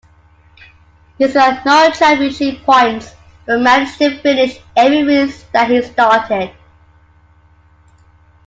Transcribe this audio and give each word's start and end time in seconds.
He 1.19 1.27
scored 1.27 1.61
no 1.63 1.91
championship 1.91 2.63
points, 2.63 3.13
but 3.45 3.61
managed 3.61 3.99
to 3.99 4.17
finish 4.21 4.59
every 4.75 5.03
race 5.03 5.43
that 5.53 5.69
he 5.69 5.79
started. 5.83 6.51